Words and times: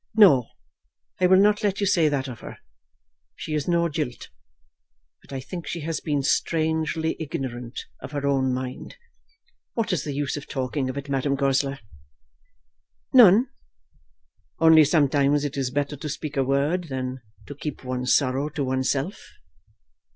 "No; 0.15 0.47
I 1.19 1.27
will 1.27 1.37
not 1.37 1.61
let 1.61 1.79
you 1.79 1.85
say 1.85 2.09
that 2.09 2.27
of 2.27 2.39
her. 2.39 2.57
She 3.35 3.53
is 3.53 3.67
no 3.67 3.87
jilt. 3.87 4.29
But 5.21 5.31
I 5.31 5.39
think 5.39 5.67
she 5.67 5.81
has 5.81 5.99
been 5.99 6.23
strangely 6.23 7.15
ignorant 7.19 7.79
of 8.01 8.11
her 8.13 8.25
own 8.25 8.51
mind. 8.51 8.97
What 9.75 9.93
is 9.93 10.03
the 10.03 10.13
use 10.15 10.37
of 10.37 10.47
talking 10.47 10.89
of 10.89 10.97
it, 10.97 11.07
Madame 11.07 11.35
Goesler?" 11.35 11.77
"None; 13.13 13.45
only 14.57 14.85
sometimes 14.85 15.45
it 15.45 15.55
is 15.55 15.69
better 15.69 15.95
to 15.95 16.09
speak 16.09 16.35
a 16.35 16.43
word, 16.43 16.85
than 16.85 17.21
to 17.45 17.53
keep 17.53 17.83
one's 17.83 18.11
sorrow 18.15 18.49
to 18.49 18.63
oneself." 18.63 19.21